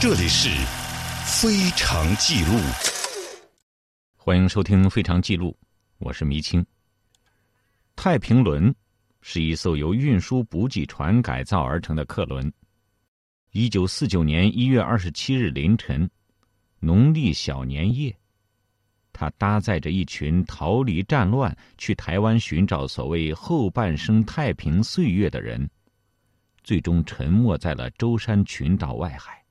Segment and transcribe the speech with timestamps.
[0.00, 0.48] 这里是
[1.24, 2.52] 《非常记录》，
[4.16, 5.50] 欢迎收听《非常记录》，
[5.98, 6.64] 我是迷青。
[7.96, 8.72] 太平轮
[9.22, 12.52] 是一艘由运输补给船改造而成的客轮。
[13.50, 16.08] 一九四九年一月二十七日凌晨，
[16.78, 18.16] 农历小年夜，
[19.12, 25.68] 他搭载着一群逃离战乱、去台湾寻找所谓后半生太平岁月的人。
[26.62, 29.42] 最终沉没在了舟山群岛外海，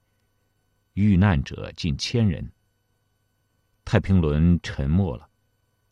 [0.98, 2.52] 遇难者近千人。
[3.86, 5.30] 太平轮沉没了，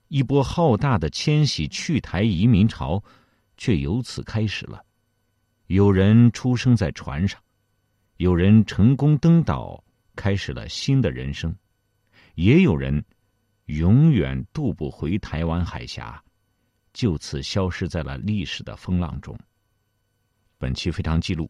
[0.07, 3.01] 一波浩大的迁徙去台移民潮
[3.55, 4.83] 却由此开始了。
[5.67, 7.39] 有人出生在船上，
[8.17, 9.83] 有人成功登岛，
[10.15, 11.51] 开始了新的人生；
[12.33, 13.05] 也有人
[13.65, 16.19] 永远渡不回台湾海峡，
[16.93, 19.37] 就此消失在了历史的风浪中。
[20.57, 21.47] 本期非常记录，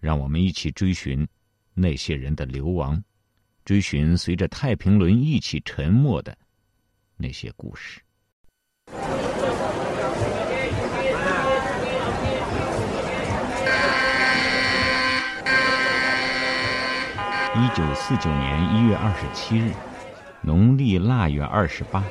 [0.00, 1.24] 让我们一起追寻
[1.74, 3.02] 那些人的流亡，
[3.64, 6.36] 追寻随着太平轮一起沉没的
[7.16, 8.00] 那些故事。
[17.56, 19.72] 一九四九年一月二十七日，
[20.42, 22.04] 农历腊月二十八，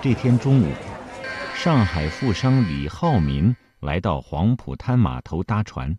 [0.00, 0.72] 这天中午，
[1.54, 3.54] 上海富商李浩民。
[3.80, 5.94] 来到黄浦滩码头搭船，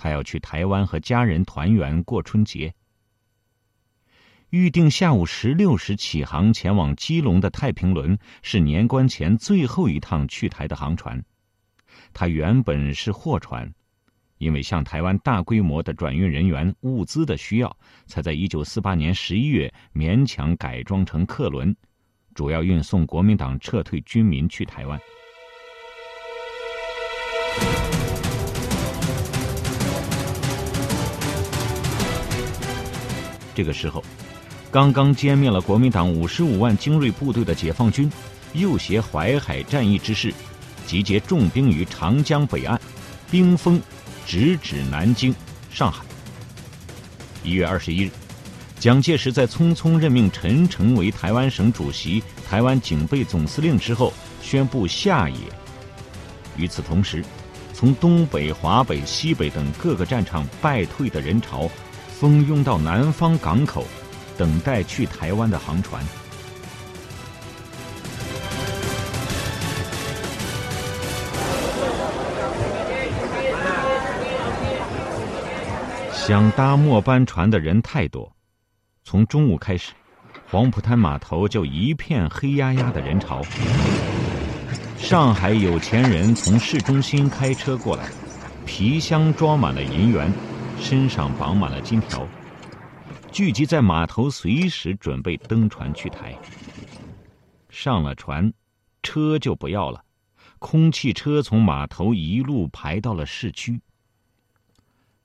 [0.00, 2.72] 他要去台湾和家人团圆过春节。
[4.48, 11.22] 预定下午十六时起航前往基隆的太平轮是年关前最后一趟去台的航船。
[12.14, 13.70] 它原本是货船，
[14.38, 17.76] 因为向台湾大规模的转运人员、物资的需要，
[18.06, 21.76] 才在一九四八年十一月勉强改装成客轮，
[22.34, 24.98] 主要运送国民党撤退军民去台湾。
[33.54, 34.02] 这个时候，
[34.70, 38.10] 刚刚歼灭了国民党五十五万精锐部队的解放军，
[38.52, 40.32] 又携淮海战役之势，
[40.86, 42.80] 集结重兵于长江北岸，
[43.30, 43.80] 兵锋
[44.26, 45.34] 直指南京、
[45.70, 46.04] 上海。
[47.42, 48.10] 一月二十一日，
[48.78, 55.36] 蒋介石在匆匆任命陈诚为台湾省主席、台湾警备总司令之后，宣布下野。
[56.56, 57.24] 与此同时，
[57.72, 61.68] 从东北、华北、西北等各个战场败退的人潮。
[62.20, 63.82] 蜂拥到南方港口，
[64.36, 66.04] 等待去台湾的航船。
[76.12, 78.30] 想搭末班船的人太多，
[79.02, 79.92] 从中午开始，
[80.50, 83.40] 黄浦滩码头就一片黑压压的人潮。
[84.98, 88.04] 上海有钱人从市中心开车过来，
[88.66, 90.30] 皮箱装满了银元。
[90.80, 92.26] 身上绑满了金条，
[93.30, 96.36] 聚集在码头，随时准备登船去台。
[97.68, 98.52] 上了船，
[99.02, 100.02] 车就不要了，
[100.58, 103.80] 空汽车从码头一路排到了市区。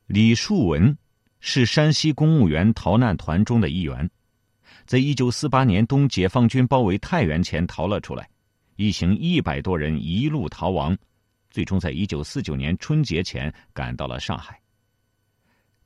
[0.07, 0.95] 李树文
[1.39, 4.07] 是山西公务员逃难团中的一员，
[4.85, 8.29] 在一九四八年冬解放军包围太原前逃了出来，
[8.75, 10.95] 一行一百多人一路逃亡，
[11.49, 14.59] 最终在一九四九年春节前赶到了上海。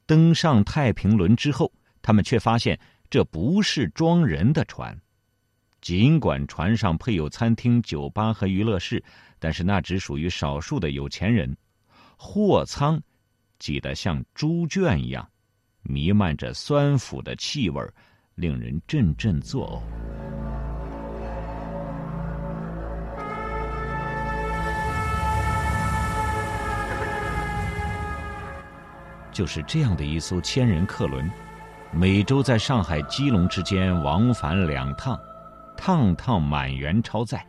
[0.09, 1.71] 登上太平轮之后，
[2.01, 2.79] 他们却发现
[3.11, 4.99] 这不是装人的船。
[5.81, 9.03] 尽管船上配有餐厅、酒吧和娱乐室，
[9.37, 11.55] 但是那只属于少数的有钱人。
[12.17, 12.99] 货舱
[13.59, 15.29] 挤得像猪圈一样，
[15.83, 17.79] 弥漫着酸腐的气味，
[18.33, 19.98] 令人阵阵作呕。
[29.39, 31.31] 就是这样的一艘千人客轮，
[31.93, 35.17] 每周在上海、基隆之间往返两趟，
[35.77, 37.41] 趟趟满员超载。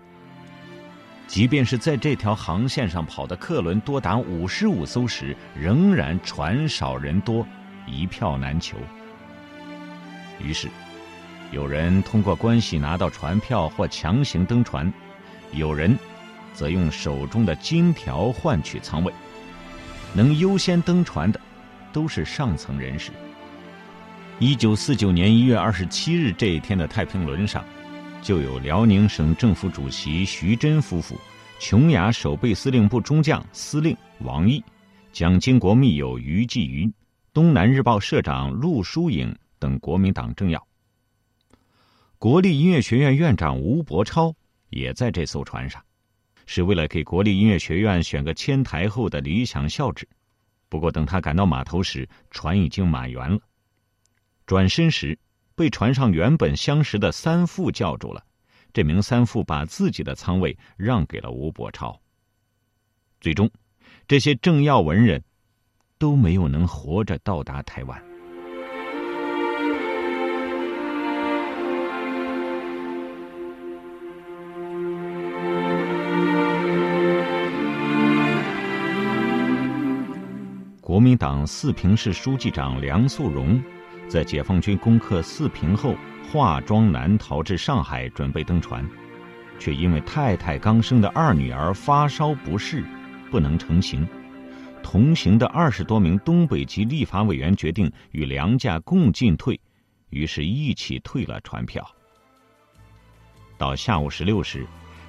[1.27, 7.45] 即便是在这条航线上跑的客轮多达五十五艘时，仍然船少人多，
[7.89, 8.77] 一票难求。
[10.39, 10.69] 于是，
[11.51, 14.93] 有人通过关系拿到船票或强行登船，
[15.51, 15.99] 有人
[16.55, 19.13] 则用手中的金条换取舱位。
[20.15, 21.41] 能优先登船的。
[21.93, 23.11] 都是上层人士。
[24.39, 27.65] 一九四九年一月二十七日这一天的太平轮上，
[28.23, 31.19] 就有辽宁省政府主席徐真夫妇、
[31.59, 34.65] 琼崖守备司令部中将司令王毅、
[35.13, 36.91] 蒋经国密友于继云、
[37.35, 40.67] 东南日报社长陆书颖等国民党政要。
[42.19, 44.35] 国立音乐学院院长吴伯超
[44.71, 45.83] 也在这艘船上，
[46.47, 50.09] 是为了给国立音乐学院选个迁台后的理想校址。
[50.71, 53.39] 不过等他赶到码头时，船已经满员了。
[54.47, 55.19] 转身时，
[55.55, 58.25] 被船上原本相识的三副叫住了。
[58.73, 62.01] 这名三副把自己的舱位让给了吴伯超。
[63.21, 63.51] 最终，
[64.09, 65.23] 这些政要文人
[65.99, 68.10] 都没有能活着到达台湾。
[81.01, 83.59] 国民党四平市书记长梁肃荣，
[84.07, 85.97] 在解放军攻克四平后，
[86.31, 88.87] 化妆南逃至上海，准备登船，
[89.59, 92.85] 却因为太太刚生的二女儿发烧不适，
[93.31, 94.07] 不能成行。
[94.83, 99.59] 同行的二十多名东北籍立法委员决定与梁家共进退，
[100.11, 101.83] 于是一起退了船票。
[103.57, 104.67] 到下午十六时，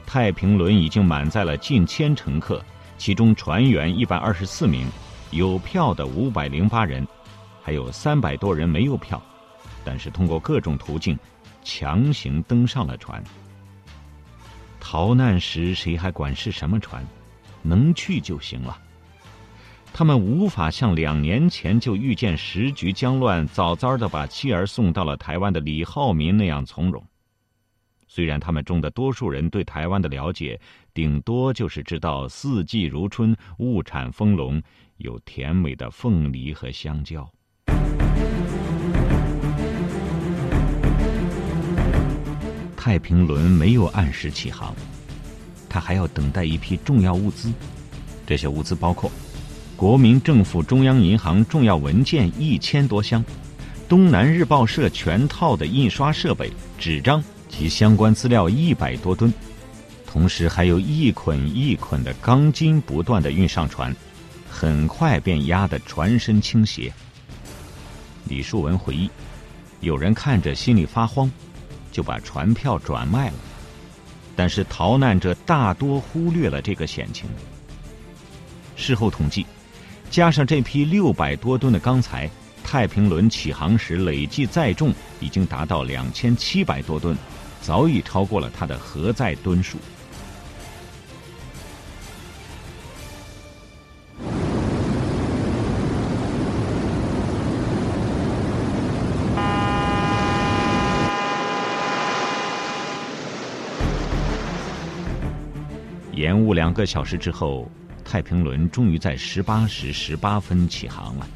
[0.08, 2.64] 太平轮已经满载了近千乘客，
[2.98, 4.88] 其中船员一百二十四名。
[5.32, 7.08] 有票的五百零八人，
[7.62, 9.22] 还有三百多人没有票，
[9.84, 11.18] 但是通过各种途径
[11.64, 13.24] 强行登上了船。
[14.80, 17.06] 逃难时谁还管是什么船，
[17.62, 18.78] 能去就行了。
[19.94, 27.02] 他们无法像两年前就预见时局将乱，早早的把妻儿送到了台湾的李浩民那样从容。
[28.14, 30.60] 虽然他们中的多数人对台湾的了解，
[30.94, 34.62] 顶多就是知道四季如春，物产丰隆。
[34.98, 37.26] 有甜美的凤梨和香蕉。
[42.76, 44.76] 太平轮没有按时起航，
[45.70, 47.50] 他还要等待一批重要物资。
[48.28, 49.10] 这些物资包括
[49.78, 53.24] 国民政府中央银行重要文件一千多箱，
[53.88, 59.32] 东南日报社全套的印刷设备、纸张及相关资料一百多吨，
[60.08, 63.96] 同时还有一捆一捆的钢筋不断的运上船。
[64.50, 66.92] 很快便压得船身倾斜。
[68.26, 69.10] 李树文回忆，
[69.80, 71.32] 有人看着心里发慌，
[71.90, 73.34] 就把船票转卖了。
[74.36, 77.30] 但是逃难者大多忽略了这个险情。
[78.76, 79.46] 事后统计，
[80.10, 82.30] 加上这批六百多吨的钢材，
[82.62, 87.18] 太平轮起航时累计载重已经达到两千七百多吨，
[87.62, 89.78] 早已超过了它的核载吨数。
[106.14, 107.68] 延误两个小时之后，
[108.06, 111.28] 太平轮终于在十八时十八分起航了。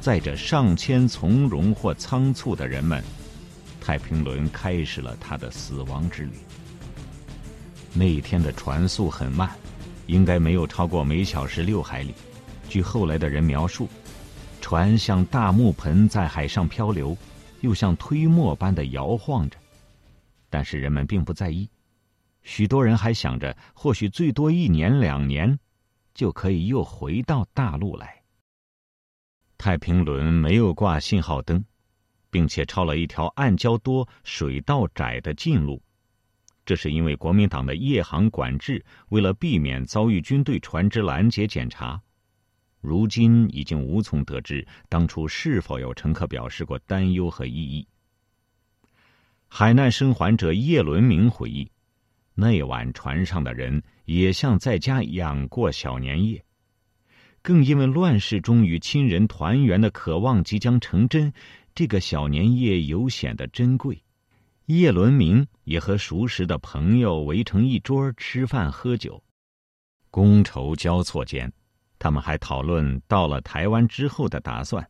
[0.00, 3.02] 载着上千从容或仓促的人们，
[3.88, 6.32] 太平轮开始了它的死亡之旅。
[7.94, 9.50] 那一天的船速很慢，
[10.06, 12.12] 应该没有超过每小时六海里。
[12.68, 13.88] 据后来的人描述，
[14.60, 17.16] 船像大木盆在海上漂流，
[17.62, 19.56] 又像推磨般的摇晃着，
[20.50, 21.66] 但是人们并不在意。
[22.42, 25.58] 许多人还想着，或许最多一年两年，
[26.12, 28.22] 就可以又回到大陆来。
[29.56, 31.64] 太平轮没有挂信号灯，
[32.30, 35.82] 并且抄了一条暗礁多、水道窄的近路，
[36.66, 42.00] 这是因为国民党的夜航管制，为了避免遭遇军队船只拦截检查。
[42.80, 47.86] 如今已经无从得知当初是否有乘客表示过担忧和异议。
[49.48, 51.68] 海难生还者叶伦明回忆。
[52.34, 56.44] 那晚船上的人也像在家养过小年夜，
[57.42, 61.32] 更因为乱世中与亲人团圆的渴望即将成真，
[61.78, 64.02] 这个小年夜尤显得珍贵。
[64.66, 69.22] 叶伦明也和熟识的朋友围成一桌吃饭喝酒，
[70.10, 71.52] 觥筹交错间，
[71.96, 74.84] 他们还讨论到了台湾之后的打算。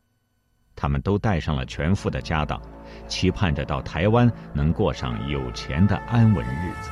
[0.75, 2.59] 他们都带上了全副的家当，
[3.07, 6.89] 期盼着到台湾能过上有钱的安稳日子。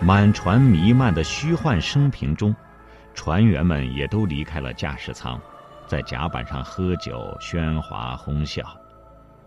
[0.00, 2.56] 满船弥漫的虚幻生平中，
[3.12, 5.38] 船员们也都离开了驾驶舱，
[5.88, 8.62] 在甲板上喝酒、喧哗、哄笑，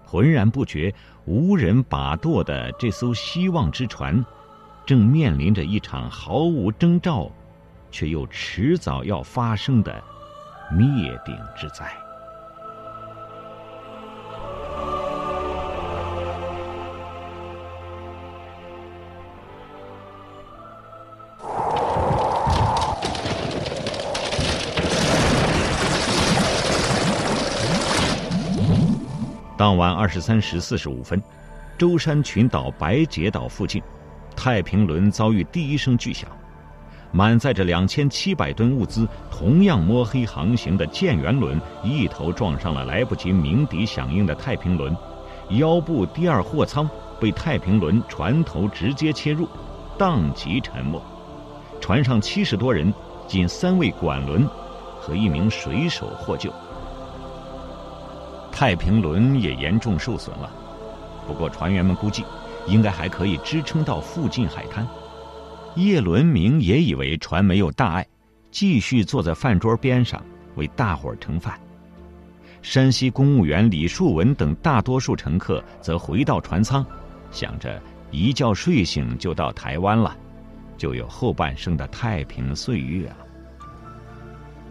[0.04, 0.94] 浑然不觉
[1.26, 4.26] 无人把舵的这艘希望之船，
[4.86, 7.32] 正面临着一场毫无征兆，
[7.92, 10.04] 却又迟早要发生的
[10.72, 10.88] 灭
[11.24, 11.96] 顶之灾。
[29.82, 31.20] 晚二十三时四十五分，
[31.76, 33.82] 舟山群岛白节岛附近，
[34.36, 36.30] 太平轮遭遇第一声巨响，
[37.12, 44.96] 满载着两千七百吨物资，同样摸黑航行的建元轮一头撞上了来不及鸣笛响应的太平轮，
[45.50, 46.88] 腰部第二货舱
[47.20, 49.50] 被太平轮船头直接切入，
[49.98, 51.02] 当即沉没。
[51.80, 52.94] 船上七十多人，
[53.28, 54.48] 仅三位管轮
[55.00, 56.54] 和一名水手获救。
[58.52, 60.52] 太平轮也严重受损了，
[61.26, 62.24] 不过船员们估计，
[62.68, 64.86] 应该还可以支撑到附近海滩。
[65.76, 68.06] 叶伦明也以为船没有大碍，
[68.52, 70.22] 继续坐在饭桌边上
[70.56, 71.60] 为大伙儿盛饭。
[72.62, 76.86] 山西公务员李树文等大多数乘客则回到船舱，
[77.32, 77.82] 想着
[78.12, 80.16] 一觉睡醒就到台湾了。
[80.78, 83.18] 就有后半生的太平岁月了。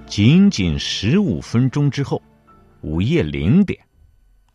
[0.06, 2.20] 仅仅十五分钟之后，
[2.82, 3.78] 午夜零点，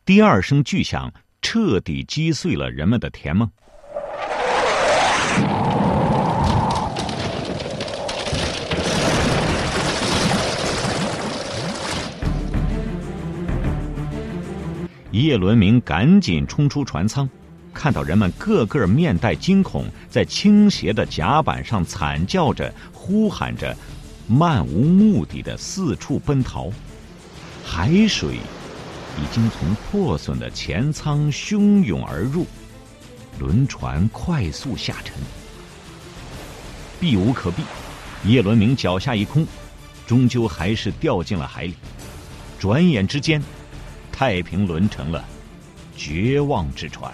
[0.04, 1.14] 第二声巨响
[1.44, 3.48] 彻底击碎了人们的甜梦。
[15.12, 17.30] 叶伦明赶紧冲出船舱。
[17.76, 23.76] 看到人们个个面带惊恐，在倾斜的甲板上惨叫着、呼喊着，
[24.28, 26.72] 漫无目的的四处奔逃。
[27.68, 28.36] 海水
[29.18, 32.46] 已经从破损的前舱汹涌而入，
[33.40, 35.16] 轮船快速下沉，
[37.00, 37.64] 避无可避。
[38.24, 39.46] 叶伦明脚下一空，
[40.08, 41.74] 终究还是掉进了海里。
[42.60, 43.42] 转眼之间，
[44.12, 45.26] 太平轮成了
[45.98, 47.12] 绝望之船。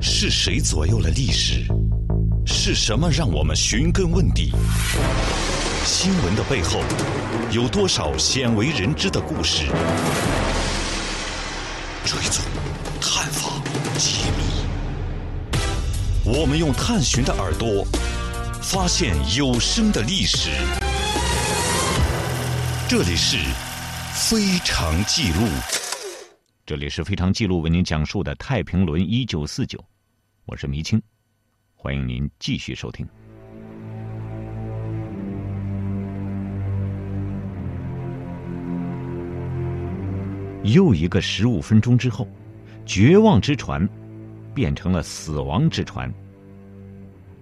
[0.00, 1.66] 是谁左右了历史？
[2.46, 4.52] 是什么让我们寻根问底？
[5.86, 6.82] 新闻的背后
[7.52, 9.66] 有多少鲜为人知的故事？
[12.04, 12.44] 追踪、
[13.00, 13.62] 探访、
[13.96, 14.42] 揭秘，
[16.24, 17.86] 我们用探寻的耳朵
[18.60, 20.50] 发现有声的历史。
[22.88, 23.38] 这里是
[24.12, 25.46] 非常记录，
[26.66, 29.78] 这里是非常记录为您讲述的太平轮一九四九。
[30.46, 31.00] 我是迷青，
[31.76, 33.08] 欢迎您继续收听。
[40.72, 42.28] 又一个十五分钟之后，
[42.84, 43.88] 绝望之船
[44.54, 46.12] 变成了死亡之船。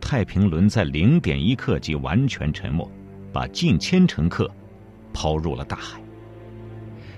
[0.01, 2.89] 太平轮在零点一刻即完全沉没，
[3.33, 4.51] 把近千乘客
[5.13, 6.01] 抛入了大海。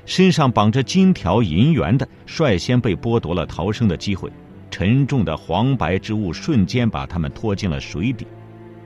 [0.04, 4.30] 身上绑着金条银元的，率先被剥夺了逃生的机会。
[4.70, 8.26] 沉重的黄白之物瞬间把他们拖进了水底，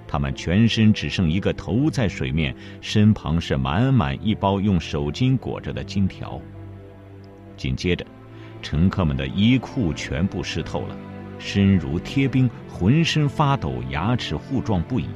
[0.07, 6.41] 他们全身只剩一个头在水面，身旁是满满一包用手巾裹着的金条。
[7.61, 8.07] 紧接着，
[8.63, 10.97] 乘客们的衣裤全部湿透了，
[11.39, 15.11] 身如贴冰，浑身发抖，牙齿互撞不已。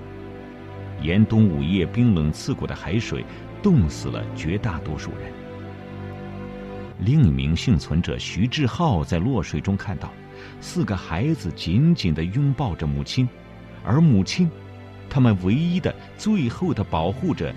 [1.01, 3.25] 严冬午夜，冰冷刺骨的海水
[3.63, 5.33] 冻死了绝大多数人。
[6.99, 10.13] 另一名幸存者徐志浩在落水中看到。
[10.61, 13.27] 四个孩子紧紧的拥抱着母亲，
[13.83, 14.51] 而母亲，
[15.09, 17.55] 他们唯一的、最后的保护者，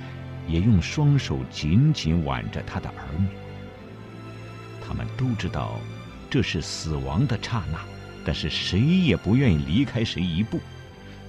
[0.47, 3.27] 也用双手紧紧挽着他的儿女。
[4.87, 5.79] 他们都知道，
[6.29, 7.79] 这是死亡的刹那，
[8.23, 10.59] 但是谁也不愿意离开谁一步。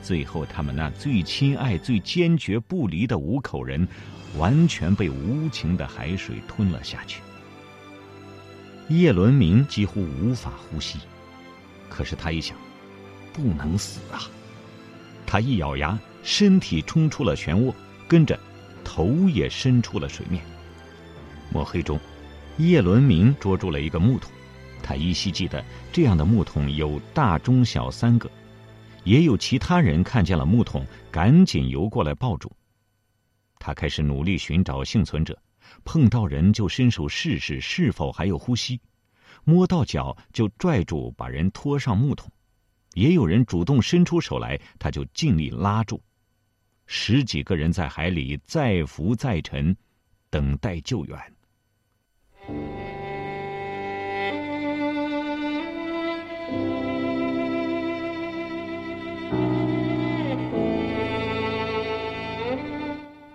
[0.02, 3.86] 最后，他们那最亲爱、最坚决不离的五口人，
[4.36, 7.20] 完全被无情的海水吞了下去。
[8.88, 10.98] 叶伦明几乎无法呼吸。
[11.90, 12.56] 可是他一想，
[13.32, 14.22] 不能死啊！
[15.26, 17.74] 他一咬牙，身体冲出了漩涡，
[18.06, 18.38] 跟着
[18.84, 20.42] 头也伸出了水面。
[21.50, 21.98] 墨黑中，
[22.58, 24.32] 叶伦明捉住了一个木桶，
[24.82, 28.28] 他依稀记得这样的木桶有大、中、小三个，
[29.04, 32.50] 也有其他人看见了木桶，赶紧游过来抱住。
[33.60, 35.40] 他开始努力寻找幸存者，
[35.84, 38.80] 碰到人就伸手试试是否还有呼吸。
[39.44, 42.28] 摸到脚就拽住，把人拖上木桶；
[42.94, 46.02] 也有人主动伸出手来，他就尽力拉住。
[46.86, 49.76] 十几个人在海里再浮再沉，
[50.28, 51.16] 等待救援。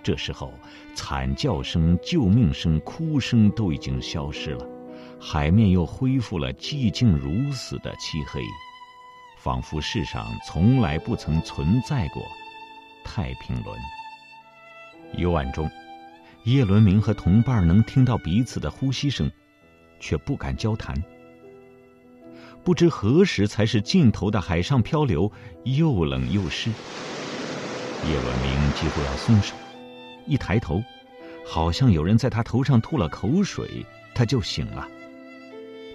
[0.01, 0.51] 这时候，
[0.95, 4.67] 惨叫声、救命声、哭声都已经消失了。
[5.19, 8.41] 海面又恢复了寂静如死的漆黑，
[9.37, 12.21] 仿佛世上从来不曾存在过
[13.05, 13.79] 太平轮。
[15.17, 15.69] 幽暗中，
[16.43, 19.31] 叶伦明和同伴能听到彼此的呼吸声，
[19.99, 20.93] 却不敢交谈。
[22.63, 25.31] 不知何时才是尽头的海上漂流，
[25.63, 26.69] 又冷又湿。
[26.69, 29.55] 叶伦明几乎要松手，
[30.25, 30.83] 一抬头，
[31.45, 34.85] 好像有人在他头上吐了口水，他就醒了。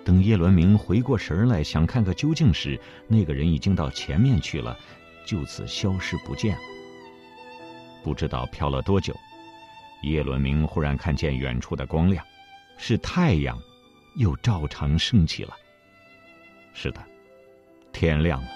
[0.03, 4.75] 等叶伦明回过神来，想看个究竟时，那个人已经到前面去了，
[5.27, 6.63] 就此消失不见了。
[8.03, 9.15] 不知道漂了多久，
[10.03, 12.25] 叶伦明忽然看见远处的光亮，
[12.77, 13.59] 是太阳，
[14.17, 15.55] 又照常升起了。
[16.73, 17.05] 是的，
[17.93, 18.49] 天亮了，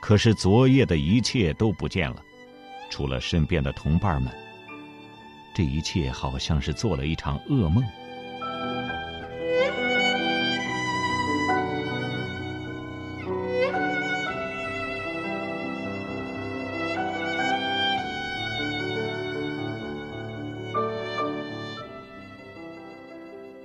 [0.00, 2.22] 可是昨夜的一切都不见了，
[2.90, 4.32] 除了身边的同伴们。
[5.54, 7.84] 这一切好像是做了一场噩梦。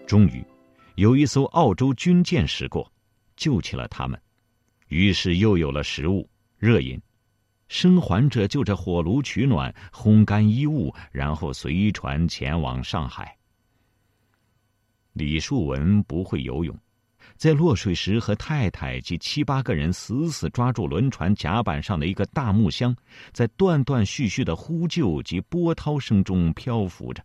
[0.10, 0.44] 终于，
[0.96, 2.92] 有一艘澳洲军舰驶过，
[3.36, 4.20] 救起了他们。
[4.88, 7.00] 于是又有了食物、热饮，
[7.68, 13.38] 生还者就着火炉取暖，烘干衣物，然后随船前往上海。
[15.14, 16.76] 李树文不会游泳，
[17.36, 22.96] 在落水时和太太及七八个人死死抓住轮船甲板上的一个大木箱，
[23.32, 27.24] 在断断续续的呼救及波涛声中漂浮着，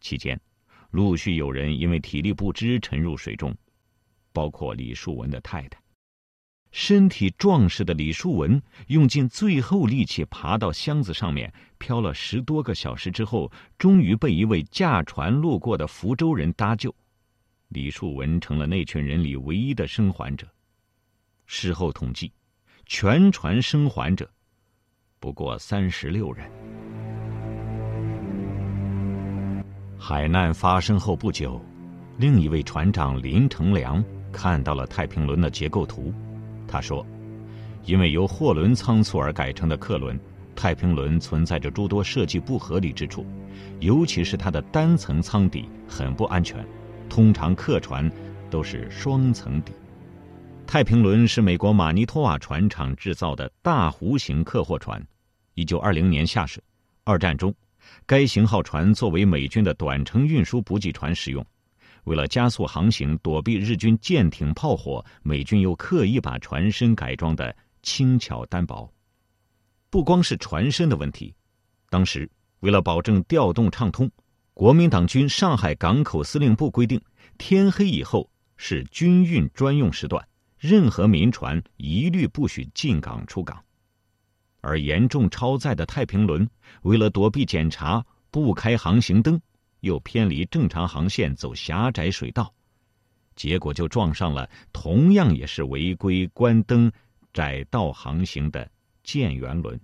[0.00, 0.40] 期间。
[0.90, 3.54] 陆续有人因为体力不支沉入水中，
[4.32, 5.80] 包括李树文的太太。
[6.70, 16.94] 身体壮实的李树文用尽最后力气爬到箱子上面，漂了十多个小时之后，终于被一位驾船路过的福州人搭救。
[17.68, 20.46] 李树文成了那群人里唯一的生还者。
[21.46, 22.30] 事后统计，
[22.84, 24.30] 全船生还者
[25.18, 26.50] 不过三十六人。
[30.00, 31.60] 海难发生后不久，
[32.18, 36.14] 另一位船长林成良看到了太平轮的结构图。
[36.68, 37.04] 他说
[37.84, 40.18] ：“因为由货轮仓促而改成的客轮，
[40.54, 43.26] 太平轮存在着诸多设计不合理之处，
[43.80, 46.64] 尤其是它的单层舱底很不安全。
[47.08, 48.08] 通常客船
[48.48, 49.72] 都是双层底。
[50.64, 55.04] 太平轮是美国马尼托瓦船厂制造的大弧形客货船，
[55.54, 56.62] 一九二零年下水。
[57.02, 57.52] 二战中。”
[58.06, 61.44] 该型号船作为美军的短程运输补给船使用，
[62.04, 68.90] 为了加速航行、躲避日军舰艇炮火，美军又刻意把船身改装的轻巧单薄。
[69.90, 71.34] 不光是船身的问题，
[71.90, 74.10] 当时为了保证调动畅通，
[74.54, 77.00] 国民党军上海港口司令部规定，
[77.36, 80.26] 天黑以后是军运专用时段，
[80.58, 83.62] 任何民船一律不许进港出港。
[84.60, 86.48] 而严重超载的太平轮，
[86.82, 89.40] 为了躲避检查，不开航行灯，
[89.80, 92.52] 又偏离正常航线走狭窄水道，
[93.36, 96.90] 结果就撞上了同样也是违规关灯、
[97.32, 98.68] 窄道航行的
[99.02, 99.80] 建元轮。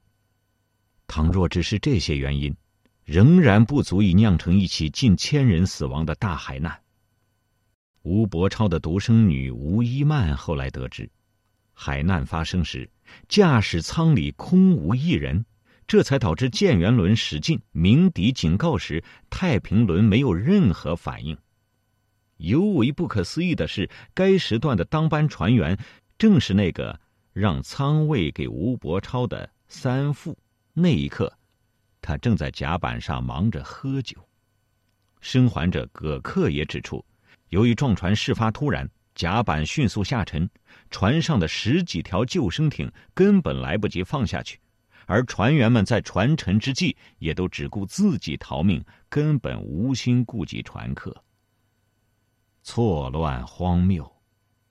[1.07, 2.57] 倘若只是这些原因，
[3.05, 6.81] 仍然不足以酿成一起近千人死亡的大海难。
[8.03, 11.09] 吴伯超的独生女吴一曼后来得知。
[11.73, 12.89] 海难发生时，
[13.29, 15.45] 驾驶舱里空无一人，
[15.87, 21.37] 这才导致舰员轮驶进鸣笛警告时，太平轮没有任何反应。
[22.39, 25.79] 尤为不可思议的是，该时段的当班船员
[26.19, 26.99] 正是那个
[27.33, 30.37] 让舱位给吴伯超的三副。
[30.73, 31.33] 那一刻，
[32.01, 34.17] 他正在甲板上忙着喝酒。
[35.21, 37.05] 生还者葛克也指出，
[37.51, 38.91] 由于撞船事发突然。
[39.15, 40.49] 甲板迅速下沉，
[40.91, 44.59] 船上的十几条救生艇根本来不及放下去，
[45.07, 51.15] 而船员们在船沉之际也都只顾自己逃命，根本无心顾及船客。
[52.63, 54.11] 错乱荒谬，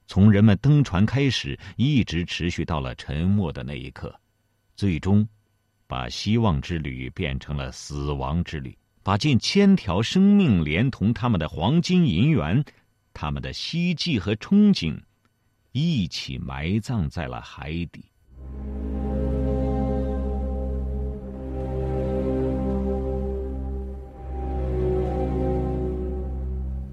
[0.08, 4.14] 从人们登船开始，一直持续到了沉没的那一刻，
[4.76, 5.26] 最终，
[5.88, 12.62] 把希望之旅变成了死亡之旅，把近千条生命连同他们的黄金银元。
[13.14, 15.00] 他们的希冀和憧憬，
[15.72, 18.06] 一起埋葬在了海底。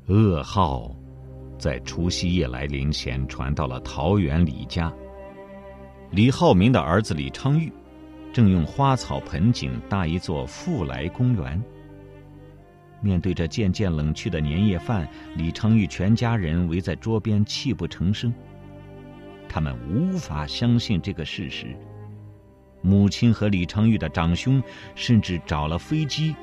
[0.06, 0.94] 噩耗
[1.56, 4.92] 在除夕夜来临前传到了桃园李家。
[6.10, 7.72] 李浩民的儿子李昌钰，
[8.32, 11.62] 正用花草盆景搭一座富来公园。
[13.00, 18.32] 面对着渐渐冷去的年夜饭，李昌钰全家人围在桌边泣不成声。
[19.48, 21.74] 他们无法相信这个事实。
[22.82, 24.62] 母亲和李昌钰的长兄
[24.94, 26.34] 甚至找了飞机，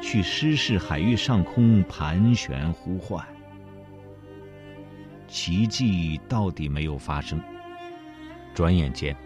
[0.00, 3.24] 去失事海域上空盘旋呼唤。
[5.28, 7.40] 奇迹到底没有发生。
[8.54, 9.16] 转眼间，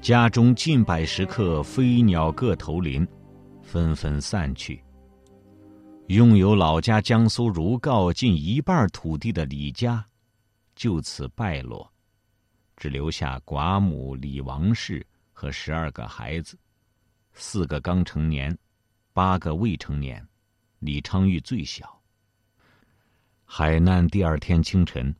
[0.00, 3.06] 家中近百食客飞鸟各投林，
[3.62, 4.82] 纷纷散去。
[6.10, 10.04] 拥有老家江苏如皋近一半土地的李家，
[10.74, 11.88] 就此败落，
[12.76, 16.58] 只留下寡母李王氏和十二个孩子，
[17.32, 18.58] 四个刚成年，
[19.12, 20.26] 八个未成年，
[20.80, 22.02] 李昌钰最小。
[23.44, 25.14] 海难第二天清晨，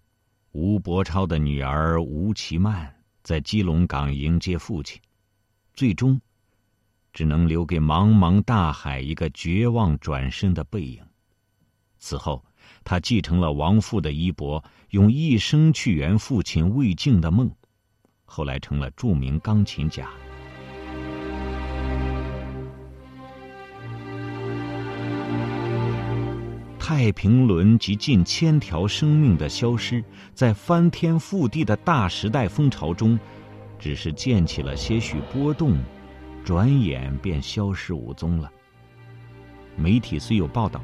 [0.51, 5.01] 吴伯超的女儿吴其曼在基隆港迎接父亲，
[5.73, 6.21] 最终。
[7.13, 11.03] 只能留给茫茫大海一个绝望转身的背影。
[11.99, 12.45] 此后，
[12.83, 17.51] 他继承了亡父的衣钵，用一生去圆父亲未竟的梦，
[18.25, 20.09] 后来成了著名钢琴家。
[26.79, 30.03] 太平轮及近千条生命的消失，
[30.35, 33.19] 在翻天覆地的大时代风潮中，
[33.79, 35.79] 只是溅起了些许波动。
[36.45, 38.51] 转眼便消失无踪了。
[39.77, 40.83] 媒体虽有报道，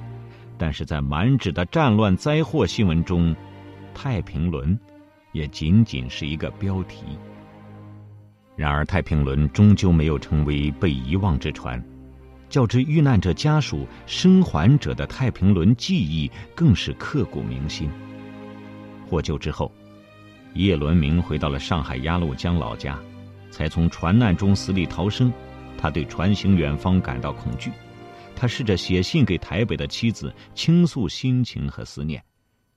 [0.57, 3.35] 但是在满纸的战乱灾祸新闻中，
[3.95, 4.79] 太平轮
[5.33, 7.05] 也仅仅是一个标题。
[8.55, 11.83] 然而，太平轮终究没有成为被遗忘之船，
[12.49, 17.90] 较之遇难者家属生还者的太平轮记忆，更是刻骨铭心。
[19.07, 19.71] 获救之后，
[20.55, 22.99] 叶伦明回到了上海鸭绿江老家，
[23.51, 25.31] 才从船难中死里逃生。
[25.87, 27.70] 他对船行远方感到恐惧，
[28.35, 32.20] 他试着写信给台北的妻子倾诉心情和思念，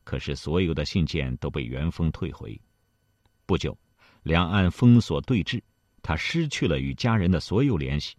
[0.04, 2.62] 可是所有的信件都被原封退回。
[3.48, 3.76] 不久，
[4.22, 5.60] 两岸封锁对峙，
[6.04, 8.16] 他失去了与家人的所有联系。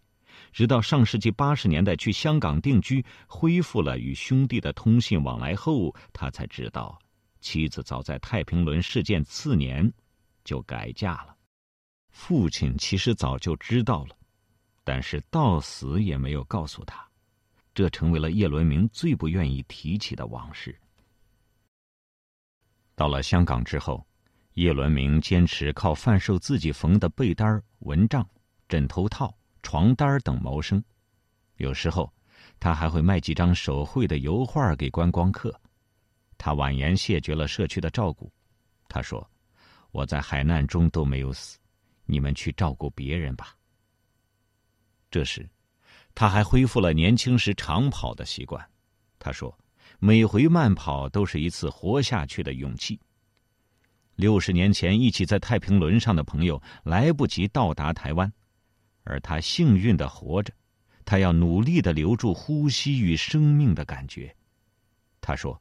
[0.53, 6.99] 直到上世纪八十年代去香港定居，恢复了与兄弟的通信往来后，他才知道，
[7.41, 9.89] 妻子早在太平轮事件次年
[10.43, 11.37] 就改嫁了。
[12.09, 14.17] 父亲其实早就知道了。
[14.93, 17.09] 但是到死也没有告诉他，
[17.73, 20.77] 这成为了叶伦明最不愿意提起的往事。
[22.97, 24.05] 到了香港之后，
[24.55, 28.29] 叶伦明坚持靠贩售自己缝的被单、蚊帐、
[28.69, 30.83] 枕头套、床单等谋生，
[31.59, 32.13] 有时候
[32.59, 35.55] 他还会卖几张手绘的油画给观光客。
[36.37, 38.29] 他婉言谢绝了社区的照顾，
[38.89, 39.25] 他说
[39.93, 41.61] ：“我在海难中都没有死，
[42.07, 43.55] 你们去照顾别人吧。”
[45.11, 45.49] 这时，
[46.15, 48.65] 他还恢复了年轻时长跑的习惯。
[49.19, 49.57] 他说
[49.99, 52.99] ：“每回慢跑都是一次活下去的勇气。”
[54.17, 58.31] 六十年前一起在太平轮上的朋友来不及到达台湾，
[59.03, 60.53] 而他幸运的活着。
[61.05, 64.33] 他要努力的留住呼吸与生命的感觉。
[65.21, 65.61] 他说：“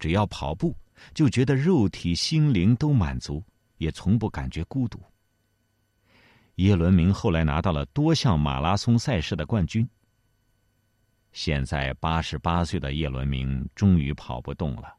[0.00, 0.76] 只要跑步，
[1.14, 3.44] 就觉得肉体心灵都满足，
[3.76, 5.00] 也从不感觉孤独。”
[6.60, 9.88] 叶伦明后来拿到了多项马拉松赛事的冠军。
[11.32, 14.94] 现在八十八岁的叶伦明终于跑不动了，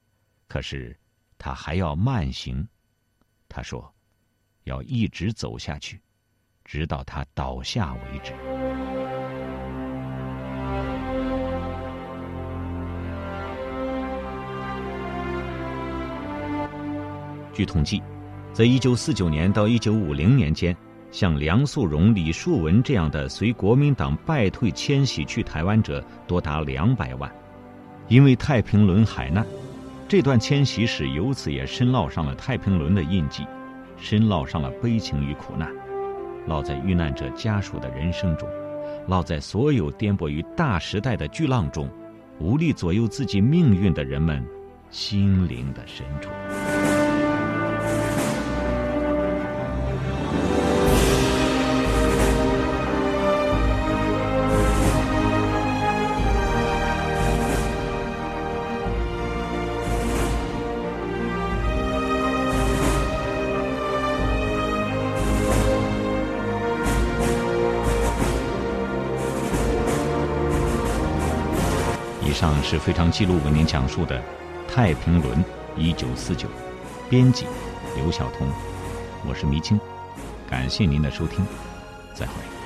[0.47, 0.97] 可是
[1.37, 2.67] 他还要慢行。
[3.47, 3.93] 他说
[4.65, 6.01] ：“要一直走下去，
[6.65, 8.33] 直到他倒下为止。”
[17.53, 18.01] 据统计，
[18.51, 20.75] 在一九四九年到一九五零年间。
[21.11, 27.29] 像梁肃荣、李树文这样的随国民党败退迁徙去台湾者多达两百万，
[28.07, 29.45] 因为太平轮海难，
[30.07, 33.45] 这段迁徙史由此也深烙上了太平轮的印记，
[33.97, 35.69] 深烙上了悲情与苦难，
[36.47, 38.47] 烙在遇难者家属的人生中，
[39.09, 41.89] 烙在所有颠簸于大时代的巨浪中，
[42.39, 44.41] 无力左右自己命运的人们
[44.89, 46.29] 心灵的深处。
[72.61, 74.19] 是非常记录为您讲述的
[74.67, 75.37] 《太平轮》，
[75.75, 76.47] 一九四九，
[77.09, 77.45] 编辑
[77.95, 78.47] 刘晓彤，
[79.27, 79.79] 我是迷青，
[80.49, 81.45] 感谢您的收听，
[82.13, 82.60] 再会。